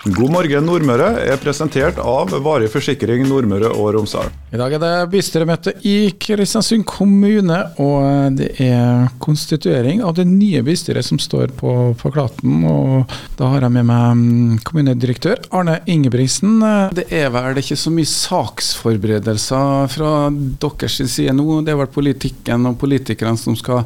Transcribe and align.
God 0.00 0.30
morgen 0.32 0.64
Nordmøre 0.64 1.10
er 1.28 1.36
presentert 1.42 1.98
av 2.00 2.30
Varig 2.40 2.70
forsikring 2.72 3.26
Nordmøre 3.28 3.68
og 3.68 3.90
Romsdal. 3.92 4.30
I 4.48 4.56
dag 4.56 4.72
er 4.72 4.80
det 4.80 4.92
bystyremøte 5.12 5.74
i 5.84 6.14
Kristiansund 6.16 6.86
kommune, 6.88 7.58
og 7.76 8.32
det 8.38 8.48
er 8.64 9.10
konstituering 9.20 10.00
av 10.00 10.14
det 10.16 10.24
nye 10.24 10.62
bystyret 10.64 11.04
som 11.04 11.20
står 11.20 11.52
på 11.58 11.74
plakaten. 12.00 12.62
Og 12.64 13.12
da 13.36 13.50
har 13.52 13.66
jeg 13.66 13.74
med 13.74 13.90
meg 13.90 14.22
mm, 14.22 14.54
kommunedirektør 14.64 15.42
Arne 15.52 15.82
Ingebrigtsen. 15.84 16.62
Det 16.96 17.04
er 17.12 17.28
vel 17.34 17.60
ikke 17.60 17.76
så 17.76 17.92
mye 17.92 18.08
saksforberedelser 18.08 19.92
fra 19.98 20.14
deres 20.32 20.96
side 21.12 21.36
nå? 21.36 21.60
Det 21.60 21.74
er 21.74 21.82
vel 21.82 21.92
politikken 21.92 22.72
og 22.72 22.80
politikerne 22.80 23.36
som 23.36 23.52
skal 23.58 23.84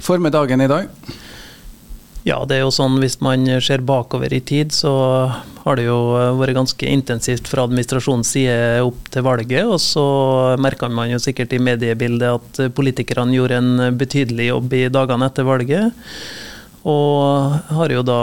forme 0.00 0.32
dagen 0.32 0.64
i 0.64 0.72
dag? 0.72 0.88
Ja, 2.22 2.36
det 2.46 2.54
er 2.54 2.62
jo 2.62 2.70
sånn 2.70 3.00
hvis 3.02 3.16
man 3.24 3.48
ser 3.64 3.82
bakover 3.82 4.30
i 4.30 4.38
tid, 4.46 4.70
så 4.70 4.92
har 5.64 5.78
det 5.78 5.88
jo 5.88 5.96
vært 6.38 6.54
ganske 6.54 6.86
intensivt 6.86 7.50
fra 7.50 7.64
administrasjonens 7.66 8.30
side 8.34 8.54
opp 8.86 9.10
til 9.10 9.26
valget. 9.26 9.66
Og 9.66 9.80
så 9.82 10.04
merka 10.62 10.90
man 10.90 11.10
jo 11.10 11.18
sikkert 11.22 11.54
i 11.54 11.62
mediebildet 11.62 12.38
at 12.38 12.62
politikerne 12.78 13.34
gjorde 13.34 13.58
en 13.58 13.98
betydelig 13.98 14.52
jobb 14.52 14.78
i 14.78 14.86
dagene 14.94 15.28
etter 15.30 15.46
valget. 15.50 16.06
Og 16.86 17.58
har 17.74 17.94
jo 17.94 18.06
da 18.06 18.22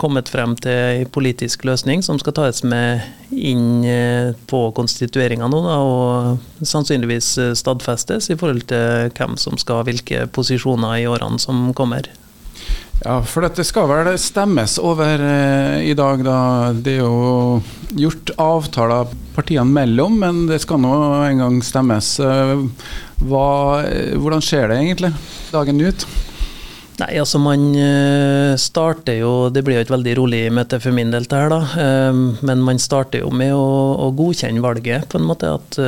kommet 0.00 0.30
frem 0.32 0.54
til 0.62 1.02
en 1.02 1.10
politisk 1.12 1.66
løsning 1.68 2.06
som 2.06 2.18
skal 2.22 2.34
tas 2.38 2.62
med 2.64 3.02
inn 3.34 3.82
på 4.48 4.62
konstitueringa 4.78 5.50
nå, 5.50 5.60
og 5.66 6.64
sannsynligvis 6.66 7.34
stadfestes 7.58 8.30
i 8.30 8.38
forhold 8.38 8.64
til 8.70 9.12
hvem 9.18 9.36
som 9.38 9.58
skal 9.60 9.82
ha 9.82 9.90
hvilke 9.90 10.24
posisjoner 10.32 11.02
i 11.02 11.06
årene 11.10 11.42
som 11.42 11.68
kommer. 11.76 12.06
Ja, 13.00 13.22
for 13.24 13.40
dette 13.46 13.64
skal 13.64 13.88
vel 13.88 14.10
stemmes 14.20 14.74
over 14.76 15.22
eh, 15.24 15.86
i 15.88 15.94
dag, 15.96 16.20
da. 16.20 16.40
Det 16.76 16.98
er 16.98 17.06
jo 17.06 17.62
gjort 17.96 18.32
avtaler 18.36 19.14
partiene 19.32 19.64
mellom, 19.72 20.18
men 20.20 20.42
det 20.50 20.60
skal 20.66 20.82
nå 20.82 20.92
en 21.24 21.40
gang 21.40 21.56
stemmes. 21.64 22.12
Eh, 22.20 22.60
hva, 23.24 23.46
hvordan 24.20 24.44
skjer 24.44 24.68
det 24.68 24.82
egentlig 24.82 25.14
dagen 25.48 25.80
ut? 25.80 26.06
Nei, 27.00 27.14
altså 27.16 27.40
man 27.40 27.70
eh, 27.80 28.52
starter 28.60 29.22
jo 29.22 29.32
Det 29.48 29.62
blir 29.64 29.78
jo 29.78 29.84
et 29.86 29.92
veldig 29.92 30.12
rolig 30.18 30.40
møte 30.52 30.76
for 30.84 30.92
min 30.92 31.12
del, 31.14 31.24
her, 31.32 31.48
da. 31.48 31.64
Eh, 31.80 32.22
men 32.44 32.64
man 32.68 32.80
starter 32.82 33.24
jo 33.24 33.32
med 33.32 33.56
å, 33.56 33.68
å 33.96 34.12
godkjenne 34.12 34.60
valget, 34.60 35.08
på 35.08 35.16
en 35.16 35.30
måte. 35.32 35.56
At, 35.56 35.80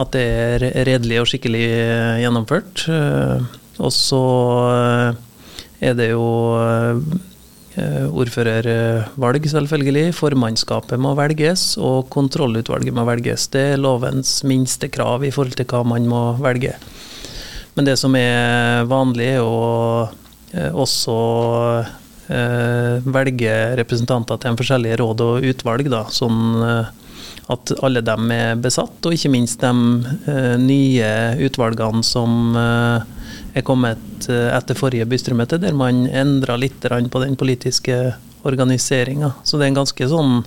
at 0.00 0.16
det 0.16 0.28
er 0.32 0.70
redelig 0.88 1.20
og 1.20 1.28
skikkelig 1.28 1.66
gjennomført. 2.24 2.88
Og 3.80 3.92
så 3.92 4.24
er 5.80 5.96
det 5.96 6.10
jo 6.12 6.24
eh, 6.60 8.06
ordførervalg, 8.08 9.48
selvfølgelig. 9.52 10.14
Formannskapet 10.16 11.00
må 11.00 11.14
velges, 11.18 11.72
og 11.80 12.10
kontrollutvalget 12.12 12.96
må 12.96 13.06
velges. 13.08 13.48
Det 13.52 13.64
er 13.74 13.80
lovens 13.80 14.40
minste 14.44 14.90
krav 14.92 15.24
i 15.24 15.32
forhold 15.34 15.56
til 15.58 15.68
hva 15.70 15.82
man 15.88 16.08
må 16.10 16.24
velge. 16.42 16.76
Men 17.76 17.86
det 17.88 17.96
som 18.00 18.16
er 18.18 18.84
vanlig, 18.90 19.32
er 19.38 19.46
å 19.46 20.10
eh, 20.52 20.70
også 20.70 21.16
eh, 22.28 23.10
velge 23.18 23.58
representanter 23.80 24.40
til 24.40 24.52
en 24.52 24.60
forskjellige 24.60 25.00
råd 25.00 25.26
og 25.26 25.50
utvalg, 25.54 25.88
da, 25.92 26.04
sånn 26.12 26.58
at 27.50 27.72
alle 27.82 28.02
dem 28.06 28.30
er 28.34 28.58
besatt, 28.62 28.98
og 29.04 29.14
ikke 29.16 29.32
minst 29.32 29.62
de 29.64 30.58
nye 30.62 31.10
utvalgene 31.46 32.04
som 32.06 32.54
er 33.54 33.66
kommet 33.66 34.28
eh, 34.30 34.48
etter 34.54 34.78
forrige 34.78 35.08
bystyremøte, 35.10 35.60
der 35.62 35.76
man 35.76 36.06
endra 36.06 36.56
litt 36.60 36.80
på 36.80 37.22
den 37.24 37.36
politiske 37.36 38.14
organiseringa. 38.46 39.34
Så 39.44 39.58
det 39.58 39.66
er 39.66 39.72
en 39.74 39.82
ganske 39.82 40.10
sånn 40.10 40.42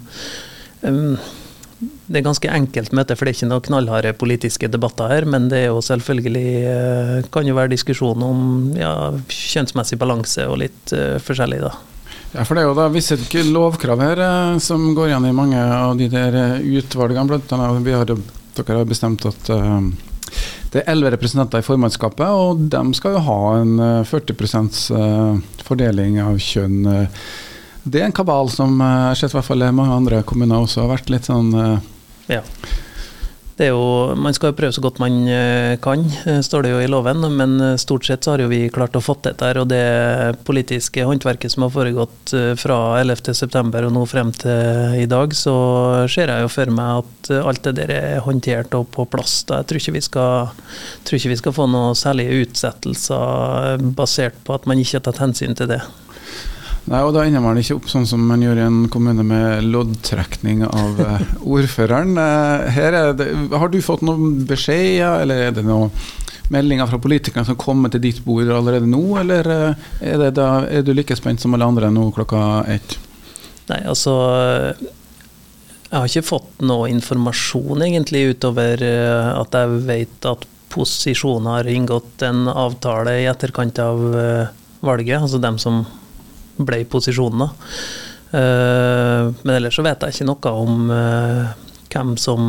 det 2.04 2.20
er 2.20 2.24
ganske 2.26 2.50
enkelt 2.52 2.94
møte, 2.96 3.16
for 3.16 3.26
det 3.26 3.34
er 3.34 3.38
ikke 3.38 3.50
noen 3.52 3.66
knallharde 3.68 4.14
politiske 4.20 4.70
debatter 4.72 5.12
her. 5.12 5.28
Men 5.28 5.50
det 5.52 5.62
er 5.62 5.72
jo 5.72 5.84
selvfølgelig 5.84 6.50
eh, 6.72 7.16
kan 7.34 7.48
jo 7.48 7.58
være 7.58 7.74
diskusjon 7.76 8.24
om 8.24 8.46
ja, 8.80 8.94
kjønnsmessig 9.32 10.00
balanse 10.00 10.48
og 10.50 10.62
litt 10.64 10.96
forskjellig, 11.24 11.64
da. 11.66 11.74
Ja, 12.34 12.46
for 12.46 12.58
Det 12.58 12.64
er 12.64 12.68
jo 12.68 12.78
da 12.78 12.88
visse 12.90 13.18
lovkrav 13.46 14.02
her 14.02 14.22
eh, 14.26 14.56
som 14.64 14.90
går 14.98 15.12
igjen 15.12 15.30
i 15.30 15.36
mange 15.38 15.60
av 15.62 15.94
de 15.98 16.08
der 16.10 16.60
utvalgene. 16.62 17.28
Blant 17.30 17.54
annet, 17.54 17.86
vi 17.86 17.94
har, 17.94 18.10
dere 18.10 18.80
har 18.80 18.90
bestemt 18.90 19.26
at 19.30 19.54
eh, 19.54 19.92
det 20.74 20.82
er 20.82 20.90
elleve 20.90 21.14
representanter 21.14 21.62
i 21.62 21.66
formannskapet, 21.66 22.26
og 22.26 22.64
de 22.74 22.82
skal 22.98 23.14
jo 23.14 23.26
ha 23.28 23.40
en 23.60 23.74
40 24.10 24.34
eh, 24.34 24.80
eh, 24.98 25.60
fordeling 25.68 26.18
av 26.24 26.40
kjønn. 26.42 26.80
Det 27.84 28.00
er 28.00 28.08
en 28.08 28.16
kabal 28.16 28.50
som 28.50 28.82
eh, 28.82 28.96
jeg 28.96 29.12
har 29.12 29.20
sett 29.20 29.36
i 29.36 29.38
hvert 29.38 29.50
fall 29.52 29.68
mange 29.70 30.00
andre 30.00 30.24
kommuner 30.26 30.64
også 30.64 30.82
har 30.82 30.96
vært 30.96 31.14
litt 31.14 31.30
sånn 31.30 31.52
ja. 32.32 32.42
Jo, 33.62 34.16
man 34.18 34.34
skal 34.34 34.50
jo 34.50 34.56
prøve 34.58 34.74
så 34.74 34.82
godt 34.82 34.98
man 34.98 35.28
eh, 35.30 35.76
kan, 35.82 36.02
eh, 36.26 36.40
står 36.42 36.66
det 36.66 36.72
jo 36.72 36.80
i 36.82 36.88
loven. 36.90 37.22
Men 37.38 37.54
eh, 37.62 37.76
stort 37.78 38.08
sett 38.08 38.26
så 38.26 38.34
har 38.34 38.42
jo 38.42 38.50
vi 38.50 38.66
klart 38.74 38.98
å 38.98 39.02
få 39.04 39.14
til 39.20 39.30
dette. 39.30 39.52
Og 39.62 39.70
det 39.70 40.42
politiske 40.48 41.06
håndverket 41.06 41.54
som 41.54 41.68
har 41.68 41.74
foregått 41.76 42.34
fra 42.58 42.80
11.9. 43.04 43.62
og 43.62 43.94
nå 43.94 44.06
frem 44.10 44.34
til 44.42 44.98
i 45.04 45.06
dag, 45.10 45.36
så 45.38 45.56
ser 46.10 46.34
jeg 46.34 46.48
jo 46.48 46.52
for 46.52 46.74
meg 46.74 47.04
at 47.04 47.32
alt 47.44 47.62
det 47.68 47.76
der 47.78 47.94
er 47.94 48.24
håndtert 48.26 48.74
og 48.80 48.90
på 48.96 49.06
plass. 49.12 49.44
Da. 49.46 49.62
Jeg 49.62 49.70
tror 49.70 49.84
ikke, 49.84 49.98
vi 50.00 50.06
skal, 50.10 50.64
tror 51.06 51.20
ikke 51.20 51.34
vi 51.36 51.42
skal 51.44 51.58
få 51.60 51.70
noen 51.70 52.00
særlige 52.00 52.48
utsettelser 52.48 53.86
basert 53.94 54.42
på 54.48 54.58
at 54.58 54.66
man 54.70 54.82
ikke 54.82 54.98
har 54.98 55.06
tatt 55.12 55.22
hensyn 55.22 55.54
til 55.58 55.70
det. 55.76 55.84
Nei, 56.84 57.00
og 57.00 57.14
Da 57.16 57.24
ender 57.24 57.44
man 57.44 57.60
ikke 57.60 57.78
opp 57.78 57.86
sånn 57.92 58.08
som 58.08 58.26
man 58.28 58.42
gjør 58.44 58.60
i 58.60 58.66
en 58.66 58.82
kommune 58.92 59.24
med 59.24 59.64
loddtrekning 59.72 60.66
av 60.68 61.00
uh, 61.00 61.22
ordføreren. 61.56 62.18
Her 62.76 62.98
det, 63.16 63.30
har 63.54 63.72
du 63.72 63.80
fått 63.84 64.04
noen 64.04 64.44
beskjeder, 64.50 65.24
eller 65.24 65.48
er 65.48 65.56
det 65.56 65.64
noen 65.68 65.94
meldinger 66.52 66.90
fra 66.92 67.00
politikerne 67.02 67.48
som 67.48 67.58
kommer 67.60 67.90
til 67.90 68.04
ditt 68.04 68.20
bord 68.26 68.52
allerede 68.52 68.90
nå, 68.90 69.02
eller 69.22 69.48
uh, 69.48 69.86
er, 70.04 70.28
da, 70.36 70.50
er, 70.68 70.84
du 70.84 70.92
like 70.92 71.16
spent 71.16 71.44
som 71.44 71.56
alle 71.56 71.72
andre 71.72 71.92
nå 71.94 72.10
klokka 72.18 72.66
ett? 72.74 72.98
Nei, 73.70 73.80
altså 73.88 74.14
Jeg 74.76 75.96
har 75.96 76.10
ikke 76.10 76.28
fått 76.34 76.66
noe 76.68 76.90
informasjon 76.92 77.86
egentlig 77.86 78.26
utover 78.34 78.82
at 78.84 79.56
jeg 79.56 79.84
vet 79.88 80.28
at 80.28 80.44
posisjonen 80.74 81.48
har 81.48 81.70
inngått 81.72 82.26
en 82.28 82.50
avtale 82.52 83.22
i 83.22 83.28
etterkant 83.32 83.80
av 83.80 84.02
valget, 84.84 85.22
altså 85.22 85.40
dem 85.40 85.62
som 85.62 85.86
ble 86.58 86.84
i 86.84 86.90
posisjonen. 86.90 87.48
Uh, 88.34 89.30
men 89.46 89.56
ellers 89.60 89.76
så 89.78 89.86
vet 89.86 90.02
jeg 90.02 90.16
ikke 90.16 90.26
noe 90.26 90.52
om 90.58 90.88
uh, 90.90 91.52
hvem 91.94 92.16
som 92.18 92.44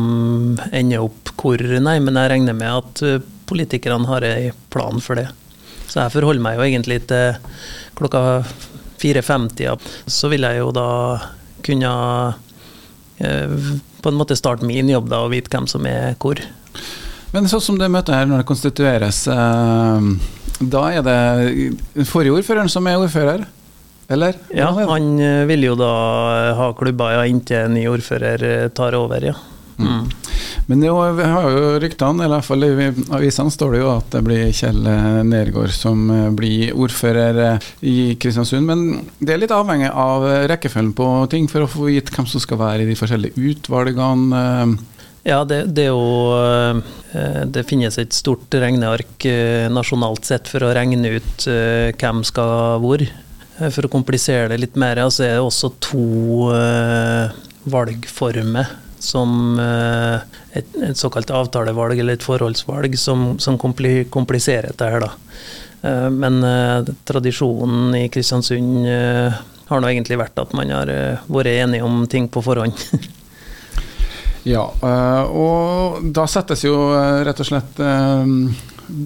ender 0.73 1.03
opp 1.05 1.29
hvor, 1.37 1.61
nei. 1.61 1.99
Men 2.01 2.17
jeg 2.17 2.31
regner 2.33 2.57
med 2.57 2.71
at 2.73 3.03
uh, 3.05 3.19
politikerne 3.45 4.09
har 4.09 4.25
en 4.25 4.63
plan 4.73 5.01
for 5.03 5.21
det. 5.21 5.27
Så 5.85 5.99
jeg 6.01 6.15
forholder 6.15 6.41
meg 6.41 6.57
jo 6.57 6.65
egentlig 6.65 7.03
til 7.11 7.37
klokka 7.95 8.41
4.50. 9.01 9.91
Så 10.09 10.31
vil 10.33 10.47
jeg 10.47 10.63
jo 10.63 10.71
da 10.75 10.89
kunne 11.65 11.91
på 13.15 14.11
en 14.11 14.17
måte 14.19 14.35
starte 14.35 14.67
min 14.67 14.89
jobb 14.91 15.05
da 15.07 15.21
og 15.23 15.31
vite 15.31 15.53
hvem 15.53 15.69
som 15.71 15.85
er 15.87 16.17
hvor. 16.19 16.41
Men 17.31 17.47
sånn 17.47 17.63
som 17.63 17.77
det 17.79 17.87
møtet 17.93 18.17
her, 18.17 18.27
når 18.27 18.41
det 18.41 18.47
konstitueres, 18.49 19.21
da 19.25 20.81
er 20.89 21.05
det 21.05 22.09
forrige 22.09 22.35
ordføreren 22.35 22.71
som 22.71 22.89
er 22.91 22.99
ordfører? 22.99 23.45
Eller? 24.07 24.35
Ja, 24.53 24.69
han 24.71 25.19
eh, 25.19 25.43
vil 25.49 25.65
jo 25.65 25.75
da 25.79 25.91
ha 26.57 26.69
klubber 26.77 27.15
ja, 27.17 27.25
inntil 27.25 27.71
ny 27.73 27.87
ordfører 27.89 28.43
eh, 28.45 28.69
tar 28.75 28.97
over, 28.97 29.31
ja. 29.31 29.35
Mm. 29.75 29.87
Mm. 29.87 30.03
Men 30.69 30.83
jo, 30.85 30.93
vi 31.17 31.25
har 31.27 31.47
jo 31.51 31.71
ryktene, 31.83 32.23
eller 32.23 32.37
i 32.37 32.39
hvert 32.39 32.47
fall 32.47 32.63
i 32.63 33.15
avisene 33.17 33.51
står 33.51 33.73
det 33.75 33.81
jo 33.81 33.89
at 33.91 34.13
det 34.13 34.21
blir 34.23 34.53
Kjell 34.55 34.87
eh, 34.87 35.19
Nergård 35.27 35.73
som 35.75 36.05
blir 36.37 36.71
ordfører 36.77 37.57
i 37.81 38.15
Kristiansund. 38.21 38.69
Men 38.69 39.09
det 39.19 39.35
er 39.35 39.41
litt 39.41 39.55
avhengig 39.55 39.89
av 39.89 40.25
rekkefølgen 40.53 40.93
på 40.97 41.09
ting 41.33 41.49
for 41.51 41.65
å 41.65 41.71
få 41.71 41.89
gitt 41.91 42.13
hvem 42.13 42.29
som 42.29 42.43
skal 42.43 42.61
være 42.61 42.85
i 42.85 42.89
de 42.91 42.97
forskjellige 42.99 43.49
utvalgene. 43.51 44.45
Ja, 45.25 45.39
det, 45.49 45.63
det, 45.73 45.87
jo 45.89 46.03
Det 47.49 47.63
finnes 47.65 47.97
et 47.97 48.13
stort 48.13 48.53
regneark 48.53 49.25
nasjonalt 49.73 50.29
sett 50.29 50.51
for 50.51 50.61
å 50.61 50.73
regne 50.77 51.17
ut 51.17 51.47
hvem 51.49 52.21
skal 52.29 52.77
hvor. 52.85 53.01
Eh, 53.57 53.71
for 53.71 53.87
å 53.87 53.91
komplisere 53.91 54.49
det 54.51 54.59
litt 54.61 54.79
mer, 54.79 54.99
så 55.09 55.25
er 55.25 55.37
det 55.37 55.43
også 55.45 55.71
to 55.83 56.49
uh, 56.51 57.31
valgformer 57.71 58.73
som 58.99 59.59
uh, 59.59 60.23
et, 60.51 60.67
et, 60.81 60.97
såkalt 60.97 61.31
avtalevalg 61.31 61.99
eller 61.99 62.17
et 62.17 62.25
forholdsvalg 62.25 62.97
som, 62.99 63.35
som 63.39 63.59
kompliserer 63.59 64.71
dette 64.71 64.91
her, 64.91 65.05
da. 65.05 65.13
Men 65.85 66.39
tradisjonen 67.05 67.91
i 67.93 68.07
Kristiansund 68.09 68.87
har 68.87 69.81
nå 69.83 69.89
egentlig 69.91 70.17
vært 70.17 70.39
at 70.41 70.55
man 70.57 70.71
har 70.73 70.89
vært 71.29 71.51
enige 71.51 71.85
om 71.85 71.99
ting 72.09 72.25
på 72.31 72.41
forhånd. 72.41 72.79
ja, 74.55 74.63
og 75.29 75.99
da 76.15 76.25
settes 76.31 76.65
jo 76.65 76.73
rett 77.27 77.43
og 77.43 77.49
slett 77.51 77.83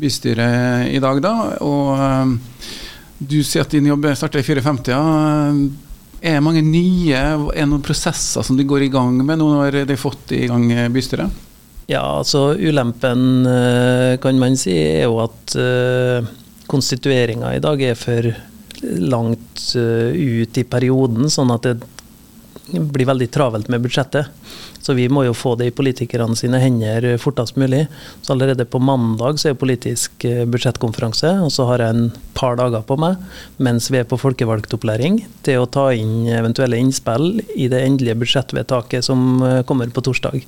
bystyret 0.05 0.87
i 0.93 1.03
dag, 1.03 1.19
da. 1.25 1.35
og 1.67 2.55
du 3.19 3.39
sier 3.43 3.65
at 3.65 3.75
din 3.75 3.89
jobb 3.89 4.07
starter 4.15 4.41
i 4.41 4.47
54. 4.47 4.95
Ja. 4.95 5.03
Er 6.19 6.39
det 6.39 6.43
mange 6.43 6.63
nye 6.65 7.15
er 7.15 7.37
det 7.53 7.67
noen 7.69 7.83
prosesser 7.85 8.43
som 8.43 8.57
de 8.59 8.65
går 8.67 8.87
i 8.87 8.91
gang 8.91 9.21
med 9.23 9.39
nå 9.39 9.45
når 9.53 9.83
de 9.85 9.93
har 9.93 10.01
fått 10.01 10.33
i 10.35 10.47
gang 10.51 10.65
bystyret? 10.91 11.45
Ja, 11.89 12.03
altså 12.19 12.51
ulempen 12.59 13.47
kan 14.21 14.41
man 14.41 14.57
si 14.59 14.75
er 14.75 15.07
jo 15.07 15.21
at 15.23 15.55
konstitueringa 16.69 17.55
i 17.55 17.63
dag 17.63 17.81
er 17.81 17.95
for 17.97 18.27
langt 18.83 19.63
ut 19.73 20.59
i 20.59 20.65
perioden, 20.67 21.31
sånn 21.31 21.55
at 21.55 21.65
det 21.65 21.87
blir 22.71 23.07
veldig 23.09 23.29
travelt 23.33 23.69
med 23.71 23.81
budsjettet. 23.83 24.29
Så 24.81 24.93
vi 24.93 25.09
må 25.11 25.25
jo 25.25 25.35
få 25.35 25.55
det 25.59 25.69
i 25.69 25.73
politikerne 25.75 26.37
sine 26.39 26.59
hender 26.61 27.05
fortest 27.21 27.57
mulig. 27.59 27.83
Så 28.21 28.33
allerede 28.33 28.65
på 28.65 28.79
mandag 28.81 29.39
så 29.41 29.51
er 29.51 29.59
politisk 29.59 30.23
eh, 30.27 30.45
budsjettkonferanse, 30.49 31.33
og 31.43 31.51
så 31.53 31.67
har 31.69 31.83
jeg 31.83 31.95
en 31.95 32.07
par 32.37 32.55
dager 32.59 32.85
på 32.87 32.95
meg 32.99 33.19
mens 33.59 33.89
vi 33.91 33.99
er 33.99 34.07
på 34.07 34.17
folkevalgtopplæring 34.19 35.19
til 35.43 35.59
å 35.59 35.67
ta 35.67 35.89
inn 35.91 36.29
eventuelle 36.31 36.79
innspill 36.79 37.41
i 37.59 37.67
det 37.71 37.81
endelige 37.83 38.17
budsjettvedtaket 38.21 39.05
som 39.09 39.43
eh, 39.43 39.59
kommer 39.67 39.91
på 39.91 40.03
torsdag. 40.07 40.47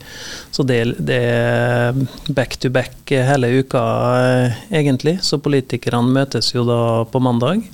Så 0.56 0.66
det, 0.68 0.80
det 1.00 1.20
er 1.28 2.00
back 2.32 2.56
to 2.62 2.72
back 2.72 3.12
hele 3.12 3.52
uka, 3.60 3.84
eh, 4.22 4.64
egentlig. 4.80 5.20
Så 5.28 5.42
politikerne 5.44 6.16
møtes 6.22 6.54
jo 6.56 6.66
da 6.68 6.82
på 7.12 7.22
mandag. 7.24 7.68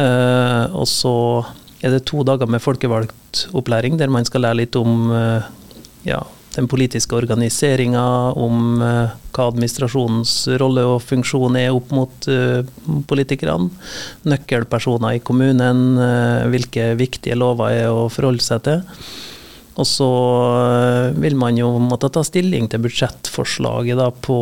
og 0.00 0.86
så 0.88 1.14
er 1.80 1.94
det 1.94 2.04
to 2.08 2.24
dager 2.26 2.50
med 2.50 2.62
folkevalgt 2.62 3.46
opplæring, 3.56 3.96
der 4.00 4.12
man 4.12 4.26
skal 4.28 4.44
lære 4.44 4.62
litt 4.62 4.76
om 4.76 5.10
eh, 5.14 5.48
ja, 6.08 6.20
den 6.56 6.68
politiske 6.68 7.14
organiseringa, 7.14 8.02
om 8.34 8.80
uh, 8.82 9.12
hva 9.30 9.46
administrasjonens 9.52 10.32
rolle 10.58 10.82
og 10.96 11.02
funksjon 11.04 11.58
er 11.60 11.70
opp 11.70 11.92
mot 11.94 12.26
uh, 12.26 12.66
politikerne. 13.06 13.70
Nøkkelpersoner 14.26 15.18
i 15.18 15.22
kommunen, 15.22 16.00
hvilke 16.50 16.92
viktige 16.98 17.38
lover 17.38 17.76
er 17.84 17.92
å 17.94 18.08
forholde 18.10 18.42
seg 18.42 18.64
til. 18.66 18.82
Og 19.80 19.86
så 19.86 20.10
vil 21.22 21.38
man 21.38 21.56
jo 21.56 21.70
måtte 21.80 22.10
ta 22.12 22.24
stilling 22.26 22.66
til 22.68 22.82
budsjettforslaget 22.84 24.18
på 24.26 24.40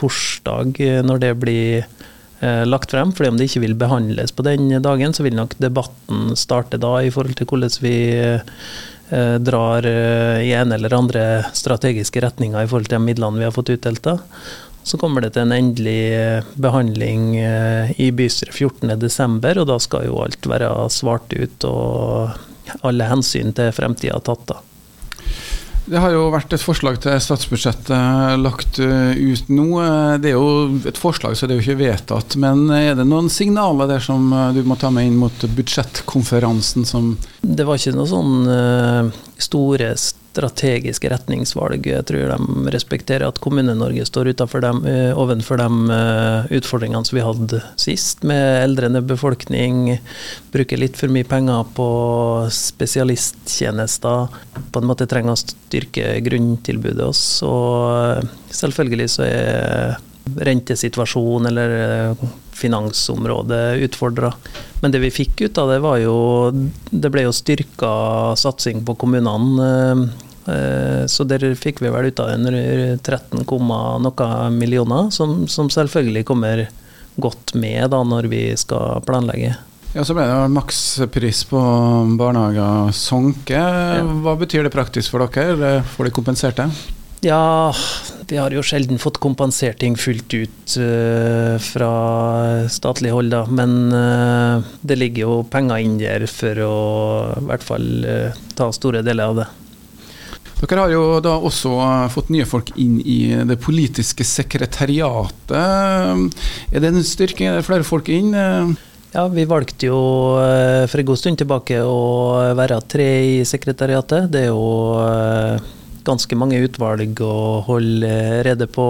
torsdag, 0.00 0.80
når 1.04 1.22
det 1.22 1.34
blir 1.38 1.84
Eh, 1.84 2.13
lagt 2.66 2.90
frem. 2.90 3.12
fordi 3.12 3.28
om 3.30 3.38
det 3.38 3.48
ikke 3.48 3.64
vil 3.64 3.76
behandles 3.78 4.32
på 4.32 4.44
den 4.46 4.68
dagen, 4.82 5.14
så 5.14 5.22
vil 5.22 5.36
nok 5.36 5.56
debatten 5.58 6.36
starte 6.36 6.80
da 6.80 6.98
i 7.02 7.12
forhold 7.14 7.36
til 7.38 7.48
hvordan 7.48 7.78
vi 7.80 7.96
eh, 8.18 9.38
drar 9.38 9.86
eh, 9.86 10.42
i 10.44 10.52
en 10.52 10.72
eller 10.72 10.94
andre 10.94 11.24
strategiske 11.54 12.20
retninger 12.24 12.62
i 12.62 12.68
forhold 12.68 12.90
til 12.90 12.98
de 12.98 13.06
midlene 13.06 13.40
vi 13.40 13.48
har 13.48 13.54
fått 13.54 13.72
utdelt. 13.76 14.08
Så 14.84 15.00
kommer 15.00 15.24
det 15.24 15.32
til 15.34 15.46
en 15.46 15.56
endelig 15.56 16.42
behandling 16.60 17.38
i 17.96 18.10
bystyret 18.12 18.52
14.12, 18.52 19.62
og 19.62 19.68
da 19.70 19.78
skal 19.80 20.04
jo 20.10 20.20
alt 20.20 20.44
være 20.44 20.68
svart 20.92 21.32
ut 21.32 21.64
og 21.64 22.84
alle 22.84 23.08
hensyn 23.08 23.54
til 23.56 23.72
fremtida 23.72 24.20
tatt. 24.20 24.44
da. 24.52 24.60
Det 25.84 26.00
har 26.00 26.14
jo 26.14 26.30
vært 26.32 26.54
et 26.56 26.62
forslag 26.64 26.96
til 27.04 27.18
statsbudsjettet 27.20 28.38
lagt 28.40 28.78
eh, 28.80 29.18
ut 29.20 29.50
nå. 29.52 29.66
Eh, 29.84 30.14
det 30.22 30.30
er 30.30 30.38
jo 30.38 30.78
et 30.88 31.00
forslag, 31.00 31.36
så 31.36 31.44
det 31.44 31.54
er 31.54 31.60
jo 31.60 31.64
ikke 31.66 31.82
vedtatt. 31.82 32.36
Men 32.40 32.70
er 32.72 32.96
det 32.96 33.04
noen 33.04 33.28
signaler 33.32 33.90
der 33.90 34.04
som 34.04 34.32
eh, 34.32 34.54
du 34.56 34.62
må 34.64 34.78
ta 34.80 34.88
med 34.94 35.10
inn 35.10 35.20
mot 35.20 35.44
budsjettkonferansen 35.44 36.88
som 36.88 37.14
Det 37.42 37.68
var 37.68 37.76
ikke 37.76 37.98
noen 37.98 38.12
sånn 38.14 39.12
store 39.44 39.92
strategiske 40.34 41.10
retningsvalg. 41.12 41.86
Jeg 41.86 42.06
tror 42.08 42.32
de 42.34 42.72
respekterer 42.74 43.26
at 43.28 43.38
Kommune-Norge 43.42 44.06
står 44.08 44.32
dem, 44.64 44.84
eh, 44.86 45.12
ovenfor 45.14 45.60
de 45.62 45.68
eh, 45.94 46.56
utfordringene 46.58 47.06
som 47.06 47.18
vi 47.18 47.24
hadde 47.24 47.62
sist, 47.80 48.24
med 48.26 48.64
eldrende 48.64 49.02
befolkning, 49.06 49.98
bruker 50.52 50.80
litt 50.80 50.98
for 50.98 51.12
mye 51.12 51.24
penger 51.28 51.64
på 51.76 51.88
spesialisttjenester. 52.50 54.28
På 54.72 54.82
en 54.82 54.90
måte 54.90 55.08
trenger 55.10 55.36
å 55.36 55.42
styrke 55.42 56.18
grunntilbudet 56.26 57.06
oss. 57.06 57.24
Og 57.46 58.18
eh, 58.18 58.34
selvfølgelig 58.50 59.10
så 59.14 59.28
er 59.28 60.00
rentesituasjon 60.24 61.46
eller 61.50 62.16
finansområdet 62.54 63.82
utfordra. 63.86 64.32
Men 64.82 64.94
det 64.94 65.00
vi 65.02 65.14
fikk 65.14 65.46
ut 65.46 65.58
av 65.58 65.72
det, 65.72 65.80
var 65.80 65.98
jo 66.02 66.16
Det 66.90 67.10
ble 67.10 67.24
jo 67.24 67.32
styrka 67.34 67.90
satsing 68.38 68.84
på 68.84 68.96
kommunene 69.00 70.08
Eh, 70.46 71.06
så 71.06 71.24
der 71.24 71.46
fikk 71.56 71.80
vi 71.80 71.92
vel 71.92 72.10
ut 72.10 72.20
av 72.20 72.34
under 72.34 72.56
13, 73.00 73.44
noe 73.44 74.50
millioner, 74.52 75.10
som, 75.14 75.44
som, 75.48 75.70
selvfølgelig 75.72 76.24
kommer 76.28 76.66
godt 77.16 77.54
med 77.56 77.88
da 77.94 78.02
når 78.04 78.28
vi 78.32 78.42
skal 78.58 79.00
planlegge. 79.06 79.54
Ja, 79.94 80.02
Så 80.02 80.16
ble 80.16 80.26
det 80.26 80.50
makspris 80.50 81.44
på 81.46 81.60
barnehager 82.18 82.90
Sonke. 82.98 83.62
Hva 84.24 84.34
betyr 84.40 84.66
det 84.66 84.74
praktisk 84.74 85.14
for 85.14 85.22
dere? 85.22 85.78
Får 85.94 86.08
de 86.10 86.14
kompensert 86.14 86.58
det? 86.58 86.68
Ja, 87.24 87.72
vi 88.28 88.36
har 88.36 88.52
jo 88.52 88.62
sjelden 88.64 88.98
fått 89.00 89.16
kompensert 89.22 89.78
ting 89.80 89.94
fullt 89.96 90.34
ut 90.36 90.74
uh, 90.76 91.56
fra 91.62 91.90
statlig 92.68 93.14
hold, 93.14 93.30
da. 93.32 93.46
Men 93.48 93.92
uh, 93.96 94.64
det 94.84 94.98
ligger 95.00 95.24
jo 95.24 95.36
penger 95.48 95.80
inn 95.80 95.94
der 96.00 96.26
for 96.28 96.60
å 96.60 96.74
i 97.38 97.44
hvert 97.48 97.64
fall 97.64 97.86
uh, 98.04 98.42
ta 98.58 98.68
store 98.76 99.00
deler 99.06 99.32
av 99.32 99.40
det. 99.40 99.46
Dere 100.64 100.80
har 100.84 100.92
jo 100.92 101.04
da 101.24 101.34
også 101.44 101.72
fått 102.12 102.30
nye 102.32 102.46
folk 102.48 102.70
inn 102.80 102.98
i 103.00 103.18
det 103.44 103.56
politiske 103.60 104.24
sekretariatet. 104.24 105.52
Er 105.52 106.80
det 106.80 106.88
en 106.88 107.04
styrke? 107.04 107.44
Er 107.50 107.58
det 107.58 107.66
flere 107.66 107.84
folk 107.84 108.08
inn? 108.08 108.30
Ja, 108.32 109.26
vi 109.28 109.44
valgte 109.50 109.90
jo 109.90 109.98
for 110.88 111.02
en 111.02 111.08
god 111.10 111.20
stund 111.20 111.42
tilbake 111.42 111.82
å 111.84 112.54
være 112.56 112.80
tre 112.88 113.08
i 113.34 113.36
sekretariatet. 113.44 114.30
Det 114.32 114.46
er 114.46 114.54
jo 114.54 114.64
ganske 116.04 116.36
mange 116.38 116.60
utvalg 116.64 117.20
å 117.24 117.60
holde 117.66 118.10
rede 118.46 118.66
på, 118.70 118.84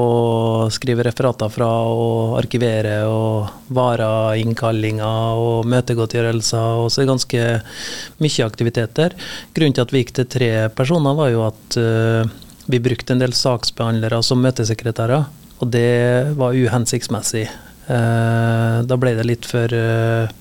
skrive 0.75 1.07
referater 1.07 1.51
fra 1.53 1.71
og 1.89 2.37
arkivere 2.41 2.97
og 3.09 3.73
varainnkallinger 3.75 5.41
og 5.41 5.69
møtegodtgjørelser. 5.71 6.83
Og 6.83 6.91
så 6.93 7.07
ganske 7.09 7.45
mye 8.23 8.49
aktiviteter. 8.49 9.17
Grunnen 9.57 9.77
til 9.77 9.87
at 9.87 9.95
vi 9.95 10.05
gikk 10.05 10.15
til 10.19 10.31
tre 10.37 10.53
personer, 10.75 11.17
var 11.19 11.33
jo 11.33 11.47
at 11.47 11.79
uh, 11.81 12.23
vi 12.71 12.83
brukte 12.83 13.15
en 13.15 13.23
del 13.23 13.37
saksbehandlere 13.37 14.23
som 14.25 14.43
møtesekretærer, 14.43 15.27
og 15.61 15.75
det 15.75 16.35
var 16.39 16.57
uhensiktsmessig. 16.57 17.47
Uh, 17.85 18.81
da 18.89 18.97
ble 18.97 19.13
det 19.19 19.29
litt 19.29 19.47
for 19.49 19.71
uh, 19.71 20.33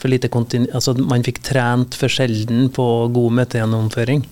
for 0.00 0.08
lite 0.08 0.30
altså 0.32 0.94
Man 0.96 1.24
fikk 1.24 1.42
trent 1.44 1.96
for 1.98 2.12
sjelden 2.12 2.70
på 2.72 2.84
god 3.12 3.40
møtegjennomføring. 3.40 4.24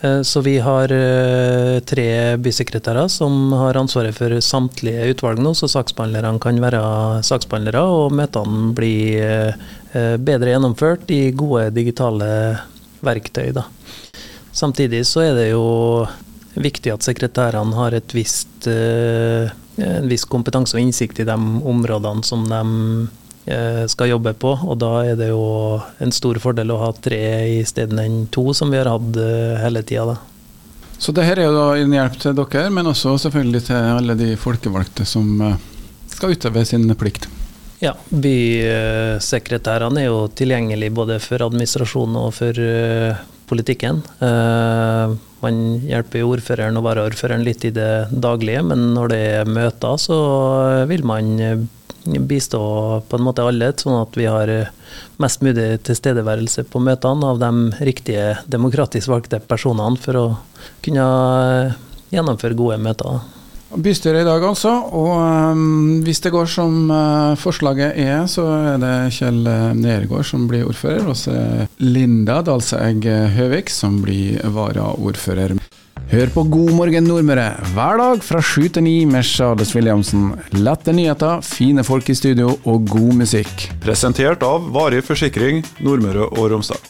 Eh, 0.00 0.22
så 0.22 0.40
vi 0.40 0.58
har 0.58 0.92
eh, 0.92 1.80
tre 1.80 2.36
bysekretærer 2.40 3.08
som 3.08 3.52
har 3.52 3.76
ansvaret 3.76 4.16
for 4.16 4.32
samtlige 4.40 5.10
utvalg 5.12 5.42
nå, 5.44 5.52
så 5.54 5.68
saksbehandlerne 5.68 6.40
kan 6.40 6.60
være 6.62 6.80
saksbehandlere, 7.26 7.82
og 7.84 8.16
møtene 8.16 8.72
blir 8.76 9.52
eh, 9.92 10.16
bedre 10.16 10.54
gjennomført 10.54 11.12
i 11.12 11.22
gode 11.36 11.68
digitale 11.76 12.30
verktøy. 13.04 13.52
Da. 13.56 13.66
Samtidig 14.56 15.04
så 15.08 15.26
er 15.28 15.36
det 15.36 15.48
jo 15.50 15.64
viktig 16.60 16.94
at 16.94 17.04
sekretærene 17.06 17.76
har 17.76 17.94
et 17.94 18.12
visst, 18.12 18.66
en 18.66 20.08
viss 20.10 20.26
kompetanse 20.28 20.74
og 20.74 20.82
innsikt 20.82 21.22
i 21.22 21.26
de 21.28 21.36
områdene 21.38 22.26
som 22.26 22.42
de 22.50 22.60
skal 23.90 24.10
jobbe 24.12 24.32
på. 24.38 24.52
Og 24.66 24.78
da 24.80 24.92
er 25.10 25.16
det 25.18 25.30
jo 25.30 25.80
en 26.02 26.12
stor 26.14 26.38
fordel 26.42 26.72
å 26.74 26.80
ha 26.82 26.90
tre 26.92 27.20
istedenfor 27.60 28.30
to, 28.34 28.44
som 28.56 28.70
vi 28.72 28.80
har 28.80 28.90
hatt 28.90 29.16
eh, 29.20 29.56
hele 29.62 29.82
tida. 29.86 30.16
Så 31.00 31.14
det 31.16 31.24
her 31.24 31.40
er 31.40 31.48
jo 31.48 31.56
da 31.56 31.66
en 31.80 31.94
hjelp 31.96 32.18
til 32.20 32.36
dere, 32.36 32.70
men 32.76 32.90
også 32.90 33.16
selvfølgelig 33.24 33.62
til 33.70 33.76
alle 34.00 34.16
de 34.18 34.34
folkevalgte 34.40 35.06
som 35.08 35.40
eh, 35.46 35.56
skal 36.12 36.36
utøve 36.36 36.64
sin 36.68 36.84
plikt. 37.00 37.28
Ja, 37.80 37.94
bysekretærene 38.12 40.02
er 40.02 40.10
jo 40.10 40.26
tilgjengelig 40.36 40.90
både 40.92 41.16
for 41.24 41.46
administrasjonen 41.46 42.18
og 42.20 42.34
for 42.36 42.52
politikken. 43.48 44.02
Man 45.40 45.80
hjelper 45.88 46.26
ordføreren 46.28 46.76
og 46.76 46.84
varaordføreren 46.84 47.44
litt 47.46 47.64
i 47.64 47.72
det 47.74 48.10
daglige, 48.12 48.62
men 48.66 48.90
når 48.96 49.12
det 49.12 49.20
er 49.40 49.48
møter, 49.48 49.96
så 50.00 50.18
vil 50.90 51.04
man 51.08 51.30
bistå 52.04 52.60
på 53.08 53.18
en 53.18 53.24
måte 53.24 53.44
alle, 53.44 53.72
sånn 53.76 53.98
at 54.00 54.16
vi 54.16 54.26
har 54.28 54.48
eh, 54.52 54.70
mest 55.20 55.42
mulig 55.44 55.82
tilstedeværelse 55.86 56.64
på 56.70 56.82
møtene 56.82 57.28
av 57.28 57.40
de 57.42 57.50
riktige 57.84 58.38
demokratisk 58.50 59.10
valgte 59.12 59.40
personene 59.40 60.00
for 60.00 60.20
å 60.20 60.24
kunne 60.84 61.04
eh, 61.04 61.76
gjennomføre 62.14 62.58
gode 62.58 62.80
møter. 62.82 63.20
Bystyret 63.70 64.24
i 64.24 64.26
dag, 64.26 64.42
altså. 64.42 64.72
Og 64.90 65.12
um, 65.14 66.00
hvis 66.02 66.22
det 66.24 66.32
går 66.34 66.48
som 66.50 66.90
uh, 66.90 67.38
forslaget 67.38 67.98
er, 68.02 68.24
så 68.30 68.46
er 68.74 68.80
det 68.82 68.94
Kjell 69.14 69.44
Nergård 69.78 70.26
som 70.26 70.48
blir 70.50 70.66
ordfører. 70.66 71.06
Og 71.06 71.18
så 71.18 71.36
er 71.38 71.68
Linda 71.78 72.40
Dalseegg 72.46 73.06
Høvik 73.36 73.70
som 73.70 74.00
blir 74.02 74.42
varaordfører. 74.56 75.54
Hør 76.10 76.30
på 76.34 76.42
God 76.50 76.72
morgen 76.74 77.04
Nordmøre 77.06 77.52
hver 77.70 78.00
dag 78.00 78.24
fra 78.26 78.40
sju 78.42 78.64
til 78.66 78.82
ni 78.82 78.94
med 79.06 79.22
Charles 79.22 79.70
Williamsen. 79.76 80.32
Lette 80.58 80.90
nyheter, 80.90 81.38
fine 81.46 81.84
folk 81.86 82.10
i 82.10 82.16
studio 82.18 82.56
og 82.64 82.90
god 82.90 83.12
musikk. 83.22 83.68
Presentert 83.84 84.42
av 84.42 84.66
Varig 84.74 85.04
forsikring 85.06 85.62
Nordmøre 85.78 86.26
og 86.32 86.50
Romsdal. 86.50 86.82